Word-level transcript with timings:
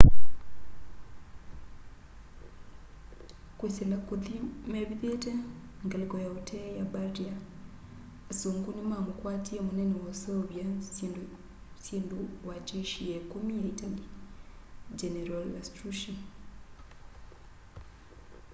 kwisila 3.57 3.97
kuthi 4.07 4.35
mevithite 4.71 5.31
ngaliko 5.85 6.15
ya 6.23 6.29
utee 6.37 6.69
ya 6.79 6.85
bardia 6.93 7.35
asungu 8.31 8.69
ni 8.73 8.83
mamukwatie 8.91 9.59
munene 9.67 9.95
wa 10.01 10.07
useuvya 10.13 10.65
syindu 11.83 12.21
wa 12.47 12.55
jeshi 12.69 13.01
ya 13.11 13.17
ikumi 13.23 13.51
ya 13.59 13.65
itali 13.73 14.03
general 14.99 15.45
lastucci 15.53 16.11